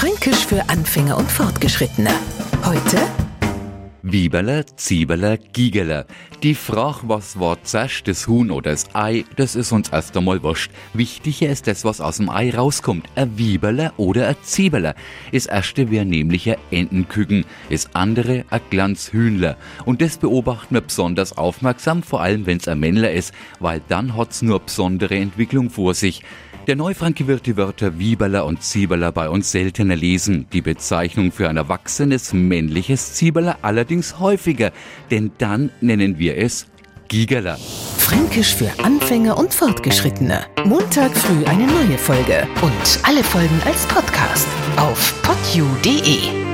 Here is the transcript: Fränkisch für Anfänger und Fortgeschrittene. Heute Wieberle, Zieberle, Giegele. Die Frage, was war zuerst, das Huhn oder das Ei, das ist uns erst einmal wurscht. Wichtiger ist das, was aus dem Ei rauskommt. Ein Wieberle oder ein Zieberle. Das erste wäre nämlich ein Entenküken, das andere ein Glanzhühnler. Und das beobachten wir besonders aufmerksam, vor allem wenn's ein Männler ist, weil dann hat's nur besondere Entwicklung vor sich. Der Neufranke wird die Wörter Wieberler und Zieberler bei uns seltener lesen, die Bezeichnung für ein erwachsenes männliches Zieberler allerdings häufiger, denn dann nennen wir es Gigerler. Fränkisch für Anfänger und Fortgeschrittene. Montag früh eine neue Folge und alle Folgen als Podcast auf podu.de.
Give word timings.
Fränkisch 0.00 0.46
für 0.46 0.66
Anfänger 0.70 1.18
und 1.18 1.30
Fortgeschrittene. 1.30 2.08
Heute 2.64 2.96
Wieberle, 4.00 4.64
Zieberle, 4.76 5.36
Giegele. 5.52 6.06
Die 6.42 6.54
Frage, 6.54 7.00
was 7.02 7.38
war 7.38 7.62
zuerst, 7.64 8.08
das 8.08 8.26
Huhn 8.26 8.50
oder 8.50 8.70
das 8.70 8.94
Ei, 8.94 9.26
das 9.36 9.56
ist 9.56 9.72
uns 9.72 9.90
erst 9.90 10.16
einmal 10.16 10.42
wurscht. 10.42 10.70
Wichtiger 10.94 11.50
ist 11.50 11.66
das, 11.66 11.84
was 11.84 12.00
aus 12.00 12.16
dem 12.16 12.30
Ei 12.30 12.50
rauskommt. 12.50 13.10
Ein 13.14 13.36
Wieberle 13.36 13.92
oder 13.98 14.28
ein 14.28 14.36
Zieberle. 14.42 14.94
Das 15.32 15.44
erste 15.44 15.90
wäre 15.90 16.06
nämlich 16.06 16.48
ein 16.48 16.56
Entenküken, 16.70 17.44
das 17.68 17.94
andere 17.94 18.46
ein 18.48 18.62
Glanzhühnler. 18.70 19.58
Und 19.84 20.00
das 20.00 20.16
beobachten 20.16 20.76
wir 20.76 20.80
besonders 20.80 21.36
aufmerksam, 21.36 22.02
vor 22.02 22.22
allem 22.22 22.46
wenn's 22.46 22.68
ein 22.68 22.80
Männler 22.80 23.12
ist, 23.12 23.34
weil 23.58 23.82
dann 23.88 24.16
hat's 24.16 24.40
nur 24.40 24.60
besondere 24.60 25.16
Entwicklung 25.16 25.68
vor 25.68 25.92
sich. 25.92 26.22
Der 26.70 26.76
Neufranke 26.76 27.26
wird 27.26 27.46
die 27.46 27.56
Wörter 27.56 27.98
Wieberler 27.98 28.46
und 28.46 28.62
Zieberler 28.62 29.10
bei 29.10 29.28
uns 29.28 29.50
seltener 29.50 29.96
lesen, 29.96 30.46
die 30.52 30.60
Bezeichnung 30.60 31.32
für 31.32 31.48
ein 31.48 31.56
erwachsenes 31.56 32.32
männliches 32.32 33.14
Zieberler 33.14 33.58
allerdings 33.62 34.20
häufiger, 34.20 34.70
denn 35.10 35.32
dann 35.38 35.70
nennen 35.80 36.20
wir 36.20 36.38
es 36.38 36.68
Gigerler. 37.08 37.58
Fränkisch 37.98 38.54
für 38.54 38.70
Anfänger 38.84 39.36
und 39.36 39.52
Fortgeschrittene. 39.52 40.46
Montag 40.64 41.16
früh 41.16 41.44
eine 41.46 41.66
neue 41.66 41.98
Folge 41.98 42.46
und 42.62 43.00
alle 43.02 43.24
Folgen 43.24 43.60
als 43.66 43.84
Podcast 43.86 44.46
auf 44.76 45.20
podu.de. 45.22 46.49